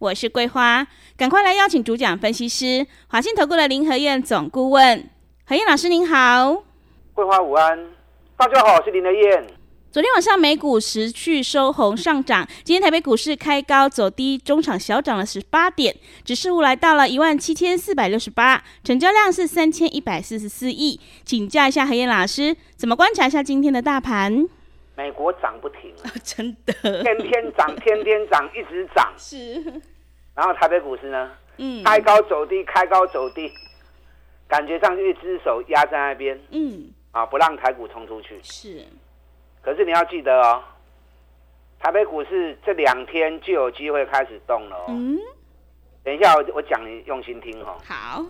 [0.00, 5.10] 我是桂花，赶快来邀请主讲分析师华信投顾的林和燕总顾问，
[5.44, 6.64] 何燕老师您好，
[7.12, 7.86] 桂花午安，
[8.34, 9.46] 大家好，我是林和燕。
[9.92, 24.48] 昨天晚上美股持续收红上涨，今天台北股市开高走低，中场小涨了十八点，指数来到了一万七千四百六十八，成交量是三千一百四十四亿，请教一下何燕老师，怎么观察一下今天的大盘？
[24.96, 29.10] 美国涨不停， 哦，真的，天天涨，天天涨，一直涨。
[29.16, 29.80] 是，
[30.40, 33.52] 然后台北股市呢，嗯，开高走低，开高走低，
[34.48, 38.40] 感觉上就一只手压在那边，嗯，啊，不让台股冲出去。
[38.42, 38.86] 是，
[39.60, 40.62] 可是你要记得哦，
[41.78, 44.86] 台北股市这两天就有机会开始动了哦。
[44.88, 45.18] 嗯，
[46.02, 47.76] 等一下我我讲，你用心听哦。
[47.86, 48.24] 好，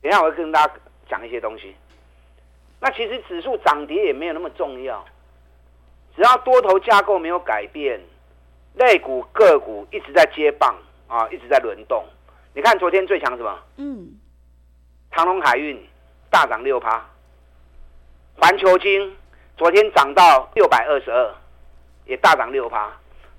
[0.00, 0.72] 等一下我会跟大家
[1.10, 1.74] 讲一些东西。
[2.78, 5.04] 那其实指数涨跌也没有那么重要。
[6.14, 8.00] 只要多头架构没有改变，
[8.74, 10.72] 类股个股一直在接棒
[11.06, 12.04] 啊，一直在轮动。
[12.54, 13.58] 你看昨天最强什么？
[13.76, 14.18] 嗯，
[15.10, 15.80] 长荣海运
[16.30, 17.04] 大涨六趴，
[18.36, 19.16] 环球金
[19.56, 21.34] 昨天涨到六百二十二，
[22.06, 22.92] 也大涨六趴。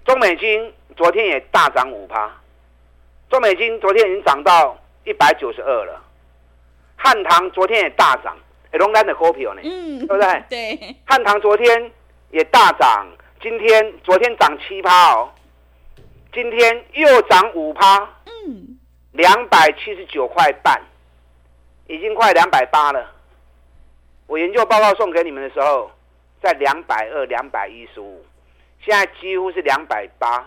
[0.05, 2.31] 中美金昨天也大涨五趴，
[3.29, 6.01] 中美金昨天已经涨到一百九十二了。
[6.95, 8.37] 汉唐昨天也大涨，
[8.71, 9.61] 哎，龙丹的股票呢？
[9.63, 10.43] 嗯，对不对？
[10.49, 11.91] 对，汉唐昨天。
[12.33, 13.07] 也大涨，
[13.39, 15.31] 今天昨天涨七趴哦，
[16.33, 18.79] 今天又涨五趴，嗯，
[19.11, 20.81] 两百七十九块半，
[21.87, 23.11] 已经快两百八了。
[24.25, 25.91] 我研究报告送给你们的时候，
[26.41, 28.25] 在两百二、两百一十五，
[28.81, 30.43] 现在几乎是两百八，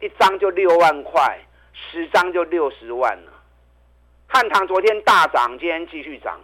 [0.00, 1.38] 一张就六万块，
[1.72, 3.32] 十张就六十万了。
[4.26, 6.38] 汉唐昨天大涨，今天继续涨。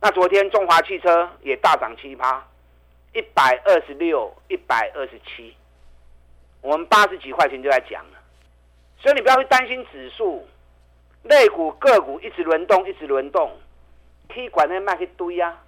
[0.00, 2.46] 那昨天中华汽车也大涨七趴。
[3.12, 5.56] 一百二十六，一百二十七，
[6.60, 8.18] 我们八十几块钱就在讲了，
[8.98, 10.46] 所以你不要去担心指数，
[11.22, 13.50] 类股个股一直轮动，一直轮动，
[14.28, 15.64] 可以管那卖一堆呀、啊。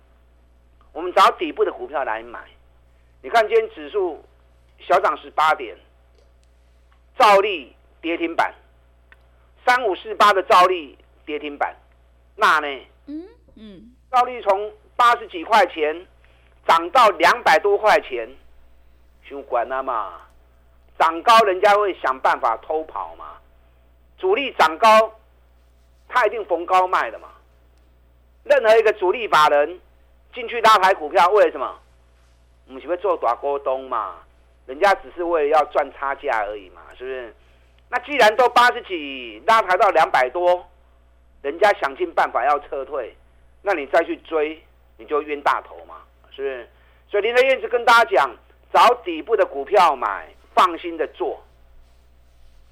[0.93, 2.41] 我们找底部的股票来买，
[3.23, 4.25] 你看今天指数
[4.79, 5.77] 小涨十八点，
[7.19, 8.55] 兆利跌停板，
[9.65, 11.75] 三五四八的兆利跌停板，
[12.37, 12.87] 那呢？
[13.07, 16.07] 嗯嗯，兆利从八十几块钱。
[16.69, 18.29] 涨到两百多块钱，
[19.29, 20.21] 就管了嘛。
[21.01, 23.39] 涨高人家会想办法偷跑嘛。
[24.19, 25.11] 主力涨高，
[26.07, 27.29] 他一定逢高卖的嘛。
[28.45, 29.81] 任何一个主力法人
[30.35, 31.75] 进去拉抬股票，为了什么？
[32.67, 34.17] 我们是不是做大股东嘛？
[34.67, 37.35] 人家只是为了要赚差价而已嘛，是不是？
[37.89, 40.69] 那既然都八十几拉抬到两百多，
[41.41, 43.17] 人家想尽办法要撤退，
[43.63, 44.63] 那你再去追，
[44.99, 45.95] 你就冤大头嘛。
[46.31, 46.69] 是不是？
[47.11, 48.31] 所以林和彦跟大家讲，
[48.71, 51.43] 找底部的股票买，放心的做。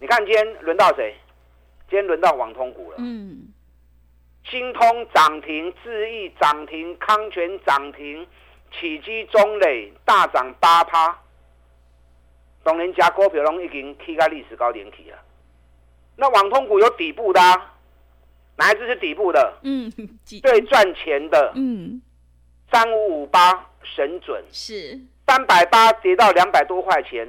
[0.01, 1.15] 你看今天轮到谁？
[1.89, 2.97] 今天轮到网通股了。
[2.99, 3.49] 嗯。
[4.45, 8.27] 新通涨停，智易涨停，康泉涨停，
[8.79, 11.19] 起基、中磊大涨八趴。
[12.63, 15.19] 当然加股票拢已经踢开历史高点去了。
[16.17, 17.75] 那网通股有底部的、啊，
[18.57, 19.59] 哪一支是底部的？
[19.63, 19.91] 嗯。
[20.25, 21.53] 最赚钱的。
[21.57, 22.01] 嗯。
[22.71, 27.27] 三五五八神准是三百八跌到两百多块钱，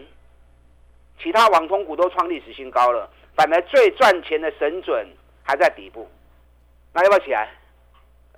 [1.22, 5.06] 其他网通股都创历史新高了，反而最赚钱的神准
[5.44, 6.09] 还在底部，
[6.94, 7.50] 那要不要起来？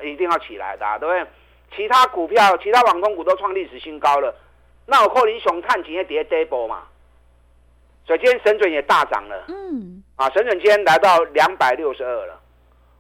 [0.04, 1.32] 一定要起来的、啊，对不对？
[1.76, 4.36] 其他股票、其他网通股都创历史新高了，
[4.86, 6.88] 那我扣你熊探底也跌 double 嘛，
[8.06, 12.42] 所以今天神准也大涨了，嗯，啊，神准今天来到两百六十二了，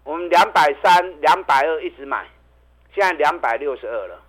[0.03, 2.25] 我们两百三、两百二一直买。
[2.93, 4.21] 现在两百六十二了，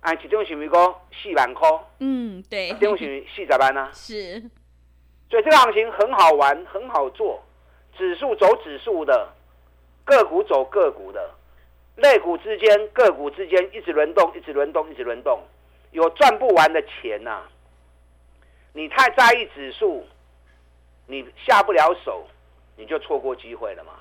[0.00, 1.68] 哎，其中是不是讲四万块？
[2.00, 2.70] 嗯，对。
[2.70, 3.88] 其中是四十万呢？
[3.94, 4.42] 是。
[5.30, 7.42] 所以这个行情很好玩，很好做。
[7.96, 9.28] 指数走指数的，
[10.04, 11.30] 个股走个股的，
[11.96, 15.42] 类股之间、个股之间一直轮动，一直轮动，一直轮动，
[15.90, 17.42] 有赚不完的钱呐、
[18.72, 20.06] 你太在意指数，
[21.06, 22.24] 你下不了手，
[22.76, 23.92] 你就错过机会了嘛。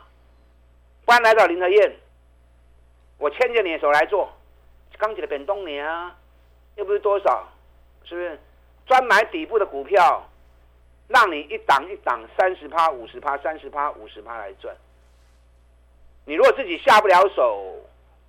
[1.05, 1.95] 不然来找林和燕。
[3.17, 4.29] 我牵着你的手来做，
[4.99, 6.15] 刚起的变动你啊，
[6.75, 7.47] 又不是多少，
[8.03, 8.39] 是不是？
[8.85, 10.26] 专买底部的股票，
[11.07, 14.75] 让你一档一档三十趴、五十趴、三十趴、五十趴来赚。
[16.25, 17.75] 你如果自己下不了手，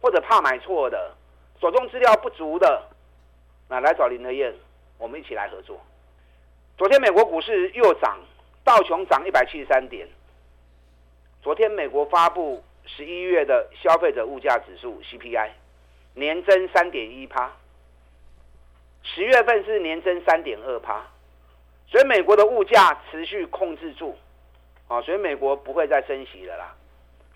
[0.00, 1.14] 或者怕买错的，
[1.60, 2.82] 手中资料不足的，
[3.68, 4.54] 那来找林和彦，
[4.96, 5.80] 我们一起来合作。
[6.76, 8.20] 昨天美国股市又涨，
[8.62, 10.06] 道琼涨一百七十三点。
[11.42, 15.50] 昨天美国发布十一月的消费者物价指数 CPI，
[16.14, 17.50] 年增三点一趴，
[19.02, 21.04] 十月份是年增三点二趴，
[21.90, 24.14] 所以美国的物价持续控制住，
[24.88, 26.74] 啊，所以美国不会再升息了啦。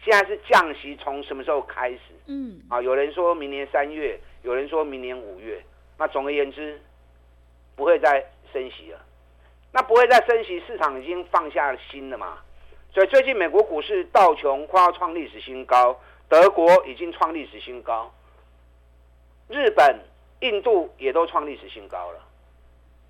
[0.04, 1.98] 现在是降息，从什么时候开始？
[2.26, 5.62] 嗯，啊，有人说明年三月，有人说明年五月，
[5.96, 6.80] 那总而言之，
[7.76, 9.00] 不会再升息了。
[9.72, 12.38] 那不会再升息，市场已经放下心了嘛？
[12.92, 18.12] 所以最近美国股市道琼快要创历史新高，德国已经创历史新高，
[19.48, 19.98] 日本、
[20.40, 22.20] 印度也都创历史新高了。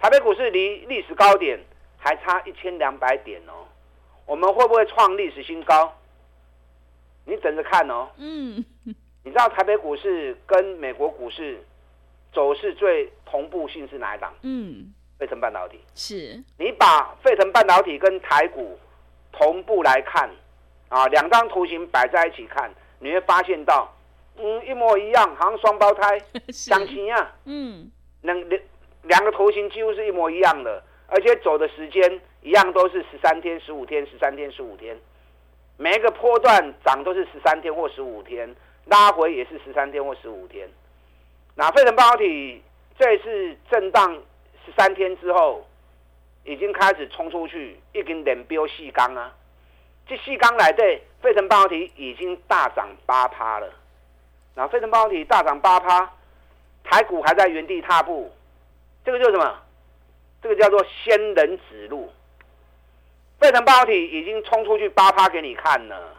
[0.02, 1.56] 台北股市离历史高点
[1.96, 3.64] 还差一千两百点哦，
[4.26, 5.96] 我们会不会创历史新高？
[7.24, 8.08] 你等着看哦。
[8.16, 11.64] 嗯，你知道台北股市跟美国股市
[12.32, 14.34] 走势最同步性是哪一档？
[14.42, 15.78] 嗯，费城半导体。
[15.94, 16.42] 是。
[16.58, 18.76] 你把费城半导体跟台股。
[19.34, 20.28] 同步来看，
[20.90, 23.90] 啊，两张图形摆在一起看，你会发现到，
[24.36, 26.20] 嗯，一模一样，好像双胞胎，
[26.52, 27.34] 相亲啊。
[27.46, 27.90] 嗯，
[28.20, 28.62] 两两
[29.02, 34.96] 两个图形几乎是一模一样的，而且走的时间一样，都是十三天、十五天、十三天、十五天，
[35.76, 38.54] 每一个波段涨都是十三天或十五天，
[38.86, 40.68] 拉回也是十三天或十五天。
[41.54, 42.62] 那费城半导体
[42.98, 44.14] 这次震荡
[44.64, 45.66] 十三天之后。
[46.44, 49.32] 已经开始冲出去，已经连标细钢啊！
[50.08, 53.72] 这细钢来对，费城半导体已经大涨八趴了。
[54.56, 56.10] 那费城半导体大涨八趴，
[56.82, 58.28] 台股还在原地踏步，
[59.04, 59.58] 这个叫什么？
[60.42, 62.12] 这个叫做仙人指路。
[63.38, 66.14] 费城半导体已经冲出去八趴给你看了，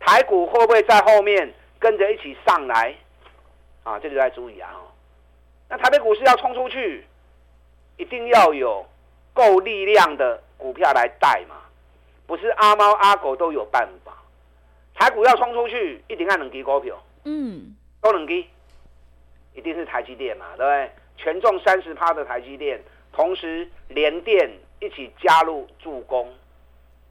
[0.00, 2.94] 台股会不会在后面跟着一起上来？
[3.84, 4.70] 啊，这里要注意啊！
[5.68, 7.06] 那台北股市要冲出去，
[7.96, 8.86] 一定要有。
[9.36, 11.56] 够力量的股票来带嘛，
[12.26, 14.16] 不是阿猫阿狗都有办法。
[14.94, 18.42] 台股要冲出去，一定要两支股票，嗯，都两支，
[19.52, 20.90] 一定是台积电嘛，对不对？
[21.16, 22.80] 权重三十趴的台积电，
[23.12, 26.28] 同时联电一起加入助攻。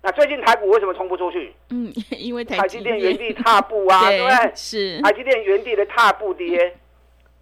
[0.01, 1.53] 那最近台股为什么冲不出去？
[1.69, 4.51] 嗯， 因为台积电原地踏步啊，对，对不对？
[4.55, 6.75] 是台积电原地的踏步跌，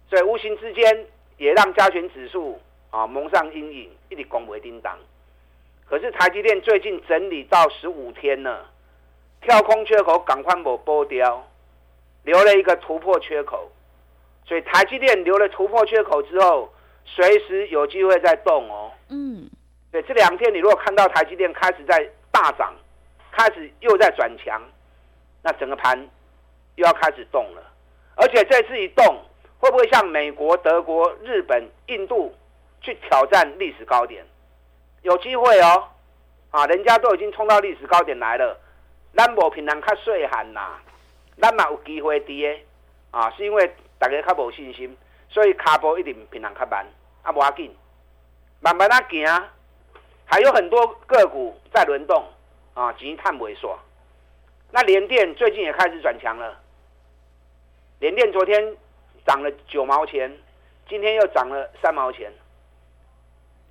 [0.08, 1.06] 所以无形之间
[1.36, 2.60] 也让加权指数。
[2.90, 4.96] 啊，蒙上阴影，一直拱为叮当。
[5.84, 8.70] 可是台积电最近整理到十五天了，
[9.40, 11.44] 跳空缺口赶快没剥掉，
[12.22, 13.68] 留了一个突破缺口。
[14.44, 16.72] 所以台积电留了突破缺口之后，
[17.04, 18.92] 随时有机会再动哦。
[19.08, 19.48] 嗯，
[19.90, 22.74] 对，这两天你如果看到台积电开始在大涨，
[23.32, 24.62] 开始又在转强，
[25.42, 25.98] 那整个盘
[26.76, 27.62] 又要开始动了。
[28.16, 29.04] 而且这次一动，
[29.58, 32.34] 会不会像美国、德国、日本、印度？
[32.80, 34.22] 去挑战历史高点，
[35.00, 35.88] 有机会哦，
[36.50, 38.60] 啊，人家都已经冲到历史高点来了，
[39.16, 40.76] 咱无平常较细汉呐，
[41.40, 42.62] 咱嘛有机会跌，
[43.10, 43.74] 啊，是因为
[44.04, 44.94] 大家较无信心，
[45.30, 46.84] 所以脚步一定平常较慢，
[47.22, 47.74] 啊，无要紧，
[48.60, 49.26] 慢慢啊行，
[50.26, 52.22] 还有很多个股在轮动，
[52.74, 53.78] 啊，钱探不会说，
[54.70, 56.60] 那联电最近也开始转强了，
[57.98, 58.76] 联电昨天
[59.24, 60.30] 涨了九毛钱，
[60.86, 62.30] 今天又涨了三毛钱。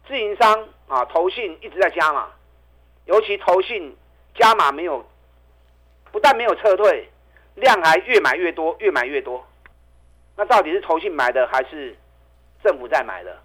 [0.07, 2.27] 自营商啊，投信一直在加码，
[3.05, 3.95] 尤其投信
[4.33, 5.05] 加码没有，
[6.11, 7.07] 不但没有撤退，
[7.53, 9.45] 量还越买越多，越买越多。
[10.35, 11.95] 那到底是投信买的还是
[12.63, 13.37] 政府在买的？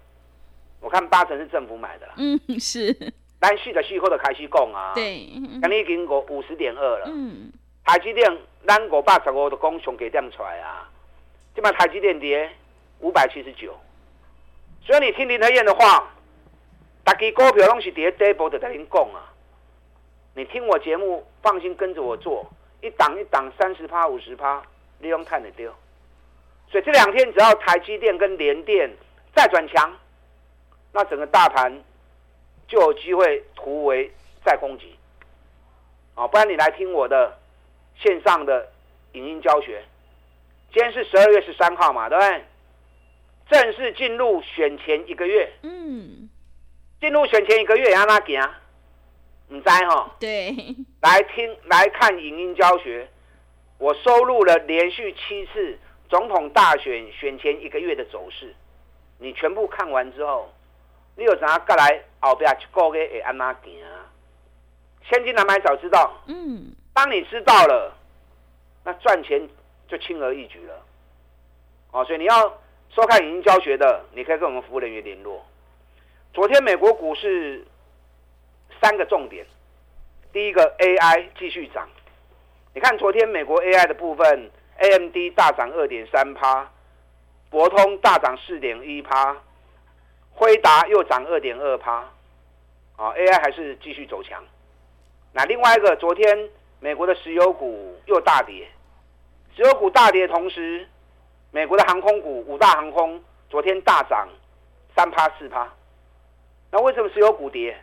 [0.79, 2.13] 我看八成是政府买的啦。
[2.17, 2.93] 嗯，是。
[3.39, 4.93] 单续的续后的开始讲啊。
[4.95, 5.29] 对。
[5.61, 7.05] 刚你已经过五十点二了。
[7.07, 7.51] 嗯。
[7.85, 10.89] 台积电咱五百十五的工熊给点出来啊，
[11.55, 12.49] 这把台积电跌
[12.99, 13.77] 五百七十九。
[14.81, 16.11] 所以你听林德燕的话。
[17.01, 19.33] 大支股票拢是跌跌波的，在恁讲啊！
[20.35, 22.45] 你听我节目，放心跟着我做，
[22.81, 24.61] 一档一档三十趴、五十趴，
[24.99, 25.73] 利用看的丢。
[26.71, 28.89] 所以这两天只要台积电跟联电
[29.35, 29.91] 再转强，
[30.91, 31.83] 那整个大盘
[32.67, 34.11] 就有机会突围
[34.45, 34.95] 再攻击。
[36.15, 37.37] 啊，不然你来听我的
[37.95, 38.69] 线上的
[39.13, 39.83] 影音教学。
[40.71, 42.43] 今天是十二月十三号嘛，对不对？
[43.49, 45.51] 正式进入选前一个月。
[45.63, 46.29] 嗯。
[47.01, 48.39] 进入选前一个月，让他行，
[49.47, 50.15] 唔知哈？
[50.19, 50.53] 对，
[51.01, 53.07] 来听来看影音教学，
[53.77, 58.53] 我收录了连续七次总统大选选前一个月的走势，
[59.19, 60.51] 你全部看完之后，
[61.15, 63.77] 你有啥过来后边一个月会安怎行？
[65.07, 66.11] 千金难买早知道。
[66.25, 67.95] 嗯，当你知道了，
[68.83, 69.47] 那赚钱
[69.87, 70.83] 就轻而易举了。
[71.91, 72.57] 哦，所以你要
[72.89, 75.45] 收看语音教学的，你可以跟我们服务人员联络。
[76.33, 77.65] 昨天美国股市
[78.81, 79.45] 三个重点，
[80.33, 81.87] 第一个 AI 继续涨。
[82.73, 86.69] 你看昨天美国 AI 的部分，AMD 大涨二点三趴，
[87.49, 89.37] 博通大涨四点一趴，
[90.31, 92.03] 辉达又涨二点二趴。
[92.95, 94.43] 啊，AI 还是继续走强。
[95.31, 98.67] 那另外一个，昨天美国的石油股又大跌，
[99.55, 100.85] 石油股大跌的同时，
[101.51, 104.27] 美国的航空股五大航空昨天大涨
[104.95, 105.71] 三趴四趴。
[106.71, 107.77] 那为什么石油股跌？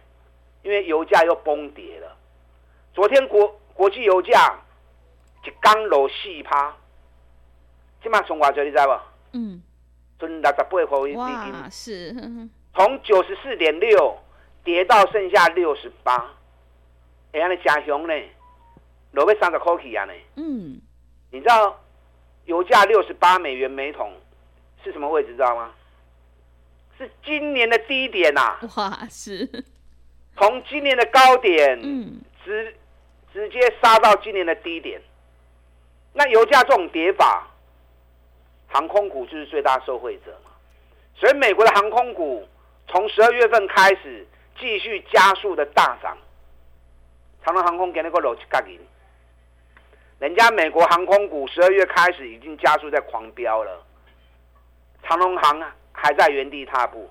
[0.63, 2.17] 因为油价又崩跌了。
[2.93, 4.59] 昨天国国际油价
[5.45, 6.77] 一刚落四趴，
[8.07, 9.39] 今嘛从多少你知道不？
[9.39, 9.61] 嗯，
[10.21, 12.15] 从六十八块一哇，是
[12.73, 14.17] 从九十四点六
[14.63, 16.15] 跌到剩下六十八。
[17.33, 18.15] 哎呀，你家熊呢？
[19.11, 20.13] 落尾三十块起啊呢？
[20.37, 20.81] 嗯，
[21.33, 21.83] 你知道
[22.45, 24.13] 油价六十八美元每桶
[24.85, 25.33] 是什么位置？
[25.33, 25.73] 知道吗？
[26.97, 28.61] 是今年的低点呐、啊！
[28.77, 29.65] 哇，是
[30.37, 32.73] 从今年的高点，嗯，直
[33.33, 35.03] 直接杀到今年的低点。
[36.15, 37.47] 那油价这种跌法，
[38.69, 40.51] 航空股就是最大受惠者嘛。
[41.15, 42.47] 所以美国的航空股
[42.89, 44.27] 从十二月份开始
[44.59, 46.17] 继续加速的大涨。
[47.45, 48.77] 长荣航空给那个逻辑概念，
[50.19, 53.85] 人家美国航空股十二月开始已经加速在狂飙了，
[55.05, 57.09] 长隆航啊还在原地踏步，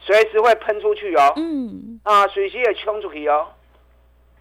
[0.00, 1.32] 随时会喷出去哦。
[1.36, 3.52] 嗯，啊，随时也冲出去哦。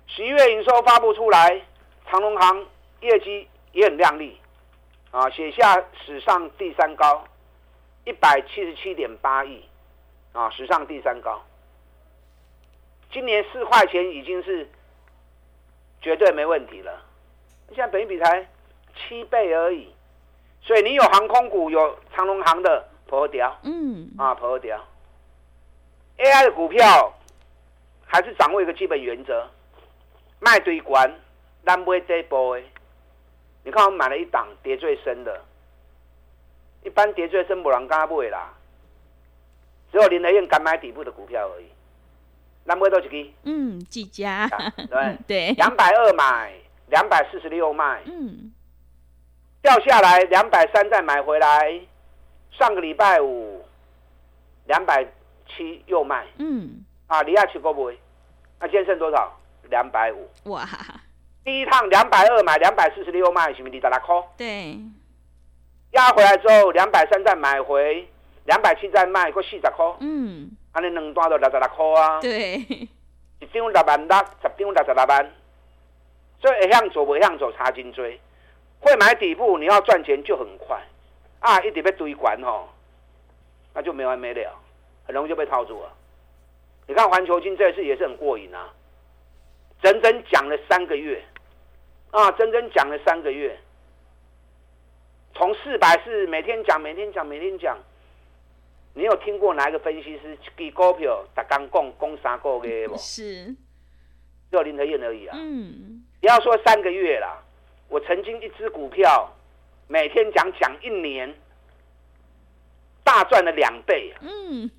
[0.07, 1.61] 十一月营收发布出来，
[2.09, 2.65] 长隆航
[3.01, 4.39] 业绩也很亮丽，
[5.17, 7.25] 啊，写下史上第三高，
[8.05, 9.65] 一百七十七点八亿，
[10.31, 11.41] 啊，史上第三高。
[13.11, 14.69] 今年四块钱已经是
[15.99, 17.01] 绝对没问题了，
[17.69, 18.47] 现在本一比才
[18.95, 19.91] 七倍而已，
[20.61, 24.79] 所以你有航空股，有长隆航的破掉，嗯，啊破掉
[26.19, 27.11] ，AI 的股票
[28.05, 29.49] 还是掌握一个基本原则，
[30.39, 31.11] 卖对关，
[31.65, 32.63] 单买这波诶。
[33.67, 35.41] 你看我买了一档跌最深的，
[36.85, 38.53] 一般跌最深没人敢买啦，
[39.91, 41.65] 只有林德燕敢买底部的股票而已。
[42.63, 43.33] 那买多几个？
[43.43, 44.47] 嗯，几家？
[44.89, 46.53] 对 对，两百二买，
[46.87, 48.01] 两百四十六卖。
[48.05, 48.53] 嗯，
[49.61, 51.77] 掉下来两百三再买回来，
[52.51, 53.65] 上个礼拜五
[54.67, 55.05] 两百
[55.45, 56.25] 七又卖。
[56.37, 57.99] 嗯，啊，你亚去够不会？
[58.61, 59.37] 那今天剩多少？
[59.69, 60.29] 两百五。
[60.51, 60.65] 哇，
[61.47, 64.21] 第一趟两百二买，两百四十六卖，是不是你打拉扣？
[64.35, 64.77] 对，
[65.91, 68.05] 压回来之后两百三再买回，
[68.43, 69.95] 两百七再卖，过四十块。
[70.01, 70.51] 嗯。
[70.73, 72.19] 安尼两单都六十六块啊！
[72.19, 75.31] 对，一张六万六，十张六十六万，
[76.41, 78.03] 所以会向左不向左差真多。
[78.81, 80.77] 会买底部，你要赚钱就很快
[81.39, 81.61] 啊！
[81.61, 82.67] 一直被堆管吼，
[83.73, 84.51] 那就没完没了，
[85.05, 85.93] 很容易就被套住了。
[86.87, 88.67] 你看环球金这次也是很过瘾啊，
[89.81, 91.23] 整整讲了三个月
[92.11, 93.57] 啊，真真讲了三个月，
[95.33, 97.77] 从四百四每天讲，每天讲，每天讲。
[98.93, 102.97] 你有听过哪一个分析师给股票打刚讲讲三个月不？
[102.97, 103.55] 是，只
[104.51, 105.37] 有林德燕而已啊。
[105.39, 107.43] 嗯，不要说三个月啦，
[107.89, 109.31] 我曾经一只股票
[109.87, 111.31] 每天讲讲一年，
[113.03, 114.17] 大赚了两倍啊。
[114.21, 114.71] 嗯，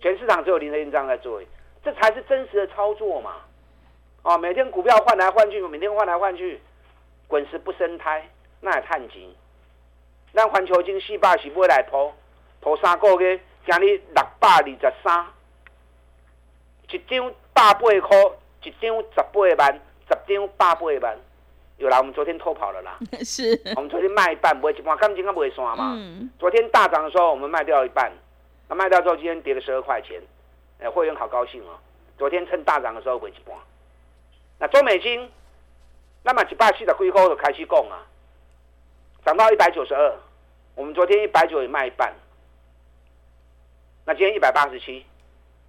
[0.00, 1.42] 全市场只有林德燕这样在做，
[1.82, 3.40] 这才是真实的操作嘛。
[4.22, 6.60] 哦，每天股票换来换去，每天换来换去，
[7.26, 8.28] 滚石不生胎，
[8.60, 9.22] 那也叹钱。
[10.34, 12.12] 咱环球金四百是买来铺。
[12.60, 15.26] 头三个月，今日六百二十三，
[16.90, 18.18] 一张百八块，
[18.62, 21.18] 一张十八万，十张百八万。
[21.78, 22.98] 有啦，我们昨天偷跑了啦。
[23.24, 23.58] 是。
[23.74, 25.94] 我们昨天卖一半，卖一半，感情啊卖散嘛。
[25.96, 26.30] 嗯。
[26.38, 28.12] 昨天大涨的时候，我们卖掉一半，
[28.68, 30.20] 那卖掉之后，今天跌了十二块钱，
[30.78, 31.78] 哎，会员好高兴哦。
[32.18, 33.56] 昨天趁大涨的时候卖一半。
[34.60, 35.28] 那中美金，
[36.22, 38.06] 那么一百四十几块就开始讲啊，
[39.24, 40.14] 涨到一百九十二，
[40.74, 42.12] 我们昨天一百九也卖一半。
[44.04, 45.04] 那今天一百八十七，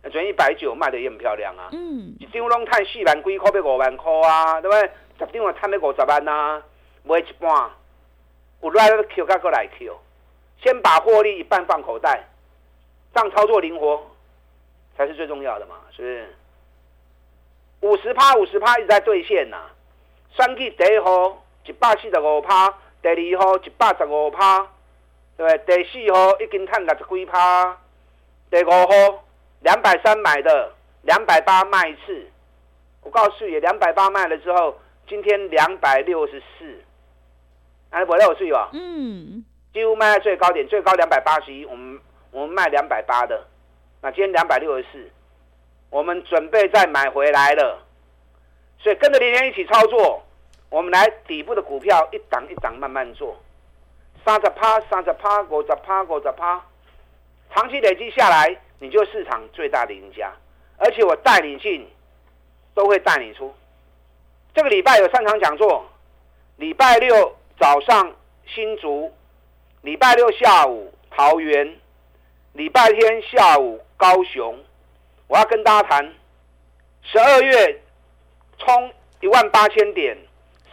[0.04, 1.70] 那昨天一百九卖的也很漂亮啊。
[1.72, 2.14] 嗯。
[2.20, 4.92] 一张拢赚四万几块，要五万块啊，对不对？
[5.20, 6.62] 十张啊，赚要五十万啊，
[7.04, 7.72] 卖一半，
[8.62, 9.98] 有来就 Q，再过来 Q，
[10.62, 12.26] 先把获利一半放口袋，
[13.14, 14.06] 这样操作灵活
[14.98, 16.36] 才是最重要的嘛，是不是？
[17.82, 19.58] 五十趴，五十趴一直在兑现呐。
[20.36, 24.68] 选举第一号一百四十五趴，第二号一百十五趴，
[25.36, 25.84] 对不对？
[25.84, 27.78] 第四号已经赚六十几趴。
[28.50, 29.24] 第五号
[29.62, 30.72] 两百三买的，
[31.04, 32.28] 两百八卖一次。
[33.04, 36.84] 我告诉你，两百八卖了之后，今天两百六十四，
[37.90, 38.70] 哎，我来我睡吧。
[38.74, 43.44] 嗯，几乎卖在最高点，最高两百八十一，我们我们卖两百八的，
[44.02, 45.10] 那今天两百六十四，
[45.92, 47.86] 我们准备再买回来了。
[48.80, 50.24] 所以跟着林天一起操作，
[50.70, 53.38] 我们来底部的股票一档一档慢慢做，
[54.26, 56.66] 三十趴、三十趴、五十趴、五十趴，
[57.54, 60.32] 长期累积下来，你就市场最大的赢家。
[60.78, 61.88] 而且我带你进，
[62.74, 63.54] 都会带你出。
[64.56, 65.86] 这个礼拜有三场讲座，
[66.56, 68.16] 礼拜六早上
[68.48, 69.14] 新竹，
[69.82, 71.78] 礼拜六下午桃园，
[72.54, 74.58] 礼拜天下午高雄。
[75.32, 76.14] 我要跟大家谈
[77.02, 77.82] 十二月。
[78.64, 80.16] 冲一万八千点，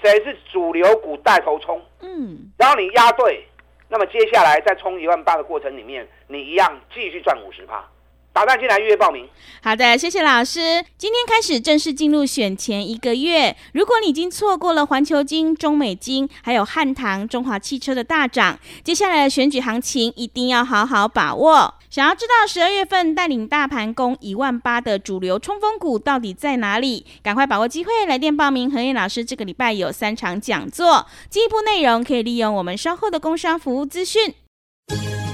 [0.03, 1.81] 谁是主流股带头冲？
[2.01, 3.49] 嗯，然后你押对，
[3.89, 7.83] 那么接下来在冲一万八的过程里面，你一样继续赚五十趴。
[8.31, 9.27] 打算进来预约报名。
[9.63, 10.85] 好的，谢谢老师。
[10.99, 21.75] 今天开始正式进入选前一个月，如果你已经错过了环球金、中美金，还有汉唐、中华汽车的大涨，接下来的选举行情一定要好好把握。
[21.99, 27.05] 想要知道十二月份带领大盘攻一万八的主流冲锋股到底在哪里？
[27.25, 28.71] 赶快把握机会，来电报名。
[28.71, 34.33] 何燕老师这个礼拜有三场讲座，进一步内容可以利用我们稍后的工商服务资讯。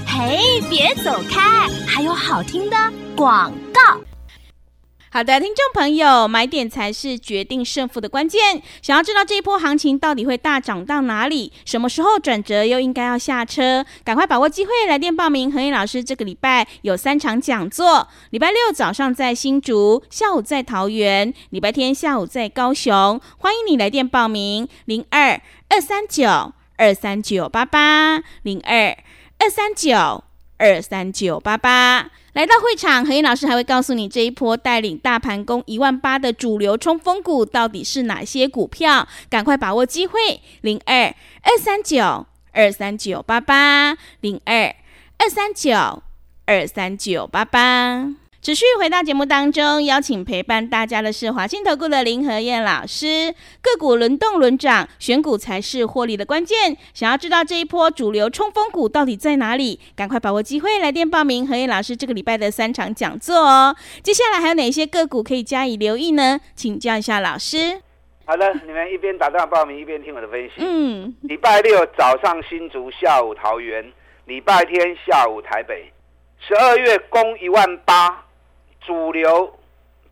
[0.07, 2.75] 嘿，别走开，还有好听的
[3.15, 4.14] 广告。
[5.15, 8.61] 好的，听众朋友，买点才是决定胜负的关键。
[8.81, 13.85] 想要知道这一波行情到底会大涨到哪里，什么时候转折又应该要下车？
[14.03, 15.49] 赶快把握机会，来电报名。
[15.49, 23.21] 和彦老师这个礼拜有三场讲座：礼拜六早上在新竹，下午在桃园，礼拜天下午在高雄。
[23.37, 28.97] 欢迎你来电报名：零二二三九二三九八八零二
[29.39, 30.25] 二三九
[30.57, 32.09] 二三九八八。
[32.35, 44.75] 来到会场，何燕老师还会告诉你这一波带领大盘攻一万八的主流冲锋股到底是哪些股票，赶快把握机会，零二二三九二三九八八，零二
[45.17, 46.03] 二三九
[46.45, 48.24] 二三九八八。
[48.45, 53.33] 持续回到节目当中，邀请陪伴大家的是华信投顾的林和燕老师。
[53.59, 56.77] 个股轮动轮涨，选股才是获利的关键。
[56.93, 59.79] 想要知道这一波主流冲锋股到底在哪里？
[59.95, 63.75] 赶快把握机会来电报名和燕老师这个礼拜的三场讲座哦。
[64.03, 66.39] 接下来还有哪些个股可以加以留意呢？
[66.53, 67.81] 请教一下老师。
[68.25, 70.53] 好的，你们一边打电话报名，一边听我的分析。
[70.57, 73.83] 嗯，礼拜六早上新竹，下午桃园；
[74.25, 75.91] 礼拜天下午台北。
[76.47, 78.21] 十二月攻一万八。
[78.85, 79.57] 主流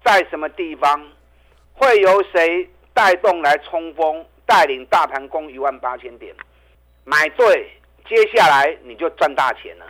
[0.03, 1.01] 在什么地方？
[1.75, 6.33] 会由谁带动来冲锋，带领大盘攻一万八千点？
[7.03, 7.71] 买对，
[8.07, 9.85] 接下来你就赚大钱了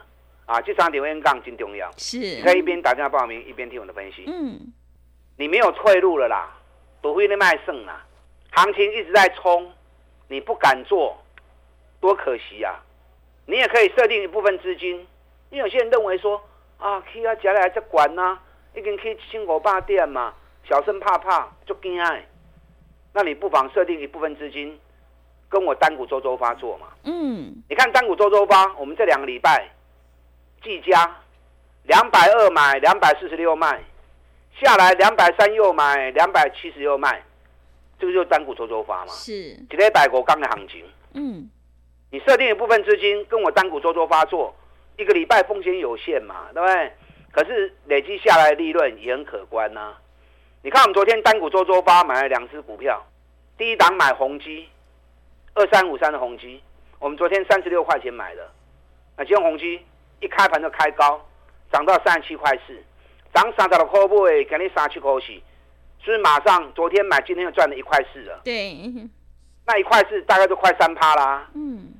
[0.45, 0.61] 啊！
[0.61, 2.17] 这场点位杠真重要，是。
[2.17, 4.23] 你可以一边打电话报名，一边听我的分析。
[4.27, 4.59] 嗯，
[5.37, 6.57] 你没有退路了啦，
[7.01, 8.05] 不会那卖剩啦。
[8.51, 9.71] 行情一直在冲，
[10.29, 11.17] 你不敢做，
[11.99, 12.79] 多可惜啊！
[13.45, 15.05] 你也可以设定一部分资金，
[15.49, 16.41] 因为有些人认为说
[16.77, 18.39] 啊，去啊，家里还在管呢。
[18.75, 20.33] 已经去新火霸店嘛，
[20.67, 22.25] 小生怕怕就惊爱，
[23.13, 24.79] 那你不妨设定一部分资金，
[25.49, 26.87] 跟我单股周周发做嘛。
[27.03, 29.69] 嗯，你看单股周周发，我们这两个礼拜，
[30.63, 31.15] 技嘉
[31.83, 33.83] 两百二买，两百四十六卖，
[34.59, 37.23] 下来两百三又买，两百七十又卖，
[37.99, 39.11] 这个就是单股周周发嘛。
[39.11, 40.83] 是，一礼拜五刚的行情。
[41.13, 41.49] 嗯，
[42.09, 44.55] 你设定一部分资金跟我单股周周发做，
[44.97, 46.91] 一个礼拜风险有限嘛，对不对？
[47.33, 49.99] 可是累积下来的利润也很可观呐、啊。
[50.61, 53.03] 你看我们昨天单股周周发买了两只股票，
[53.57, 54.69] 第一档买宏基，
[55.55, 56.61] 二三五三的宏基，
[56.99, 58.49] 我们昨天三十六块钱买的，
[59.17, 59.83] 那今天宏基
[60.21, 61.19] 一开盘就开高，
[61.71, 62.81] 涨到三十七块四，
[63.33, 65.33] 涨三十六块五，给你三七块四，
[66.05, 68.39] 所以马上昨天买，今天又赚了一块四了。
[68.45, 68.77] 对，
[69.65, 71.49] 那一块四大概就快三趴啦。
[71.55, 71.93] 嗯，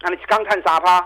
[0.00, 1.00] 那你刚看三趴，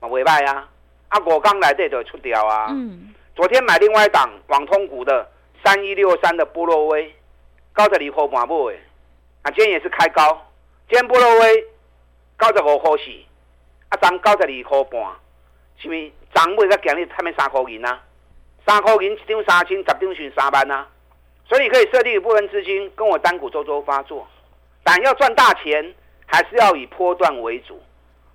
[0.00, 0.68] 嘛未歹啊。
[1.08, 2.66] 啊，我刚来这就出掉啊！
[2.70, 5.30] 嗯，昨天买另外一档网通股的
[5.64, 7.14] 三一六三的波若威，
[7.72, 8.78] 高十二块半买的，
[9.42, 10.46] 啊，今天也是开高，
[10.88, 11.64] 今天波若威
[12.36, 13.04] 高十五块四，
[13.90, 15.12] 啊，涨高十二块半，
[15.78, 18.02] 是咪涨尾个今日才没三块银啊？
[18.66, 20.88] 三块银一张三千，十张算三万啊！
[21.48, 24.26] 所以你可以设定一部分资金跟我单股周周发作，
[24.82, 25.94] 但要赚大钱，
[26.26, 27.80] 还是要以波段为主，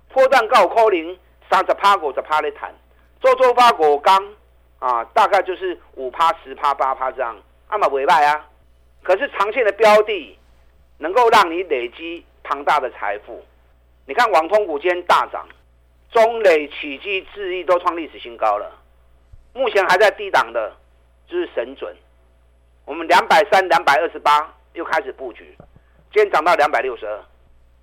[0.08, 1.18] 波段高可能。
[1.52, 2.74] 三十趴五十趴的谈，
[3.20, 4.26] 做做发五刚
[4.78, 7.36] 啊，大概就是五趴十趴八趴这样，
[7.68, 8.48] 阿嘛委拜啊。
[9.02, 10.38] 可是长线的标的，
[10.96, 13.44] 能够让你累积庞大的财富。
[14.06, 15.46] 你看网通股今天大涨，
[16.10, 18.72] 中磊、启基、智易都创历史新高了。
[19.52, 20.74] 目前还在低档的，
[21.26, 21.94] 就是神准。
[22.86, 25.54] 我们两百三、两百二十八又开始布局，
[26.14, 27.16] 今天涨到两百六十二，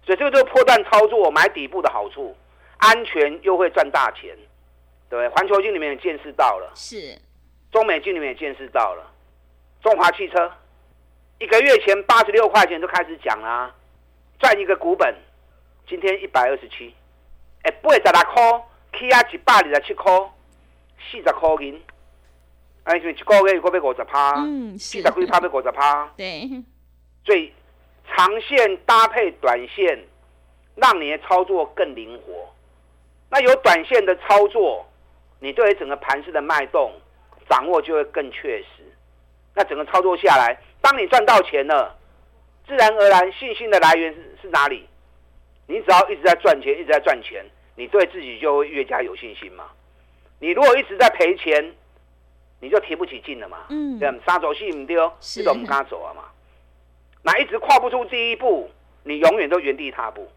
[0.04, 2.36] 所以这个就是波段操作买底部的好处，
[2.80, 4.36] 安全又会赚大钱。
[5.10, 7.18] 对，环球晶里面也见识到了，是，
[7.72, 9.12] 中美晶里面也见识到了，
[9.82, 10.52] 中华汽车
[11.40, 13.76] 一个月前八十六块钱就开始讲啦、啊，
[14.40, 15.16] 赚一个股本，
[15.88, 16.94] 今天一百二十七，
[17.64, 18.64] 哎，八十六块，
[19.00, 20.14] 起啊一百二十七块，
[21.10, 21.82] 四十块银，
[22.84, 23.08] 哎，一个
[23.48, 26.48] 月又要五十趴，嗯，四十几趴要五十趴，对，
[27.26, 27.52] 所以
[28.08, 30.06] 长线搭配短线，
[30.76, 32.48] 让你的操作更灵活。
[33.30, 34.86] 那有短线的操作。
[35.42, 36.92] 你对于整个盘势的脉动
[37.50, 38.84] 掌握就会更确实，
[39.56, 41.96] 那整个操作下来，当你赚到钱了，
[42.68, 44.86] 自然而然信心的来源是是哪里？
[45.66, 49.70] 你只要一直在赚钱，一直在赚钱，你对自己就会越加有信心嘛。
[50.40, 51.74] 你如果一直在赔钱，
[52.60, 53.60] 你就提不起劲了嘛。
[53.70, 56.24] 嗯，对，杀走戏唔丢，这种不敢走了嘛。
[57.24, 58.70] 那一直跨不出第一步，
[59.04, 60.30] 你永远都原地踏步。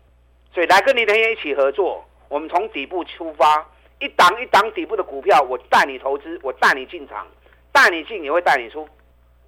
[0.55, 3.63] 所以来跟林腾燕一起合作，我们从底部出发。
[3.99, 7.27] 一档一档底部的股票，我带你投资，我带你进场，
[7.71, 8.89] 带你进也会带你出。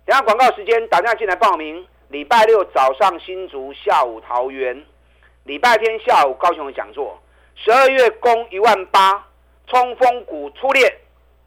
[0.05, 1.85] 等下广告时间，打电话进来报名。
[2.09, 4.77] 礼拜六早上新竹，下午桃园；
[5.45, 7.19] 礼拜天下午高雄的讲座。
[7.57, 9.27] 十二月攻一万八，
[9.67, 10.95] 冲锋股出列，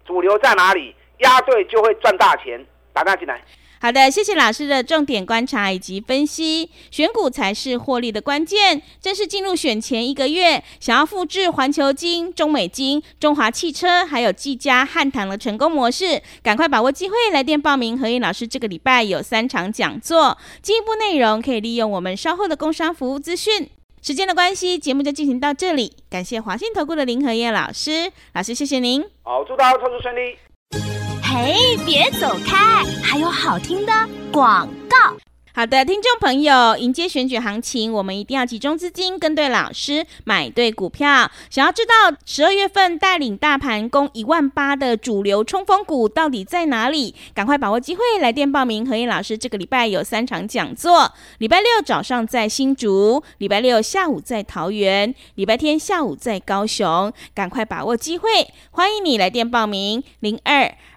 [0.05, 0.95] 主流在哪里？
[1.19, 2.65] 押对就会赚大钱。
[2.93, 3.39] 打电话进来。
[3.79, 6.69] 好的，谢谢老师的重点观察以及分析。
[6.89, 8.81] 选股才是获利的关键。
[8.99, 17.97] 正式进入选前一个月，想要复制环球金、中美金、中华汽车还有技嘉、汉唐的成功模式，赶快把握机会，来电报名。
[17.97, 23.69] 何燕老师这个礼拜有三场讲座，进一步内容可以利用我们稍后的工商服务资讯。
[24.01, 25.93] 时间的关系，节目就进行到这里。
[26.09, 29.03] 感谢华信投顾的林和彦老师，老师谢谢您。
[29.23, 31.06] 好，祝大家操作顺利。
[31.29, 32.85] 嘿，别走开！
[33.03, 33.91] 还有好听的
[34.31, 35.17] 广告。
[35.53, 41.29] 好的，听众朋友，迎接选举行情，我们一定要集中资金，跟对老师，买对股票。
[41.49, 47.13] 想要知道十二月份带领大盘攻一万八的主流冲锋股到底在哪里？
[47.33, 48.87] 赶快把握机会，来电报名。
[48.87, 57.11] 和彦老师这个礼拜有三场讲座：礼拜六早上在新竹，礼拜六下午在桃园，礼拜天下午在高雄。
[57.35, 58.29] 赶快把握机会，
[58.71, 60.73] 欢迎你来电报名：零二。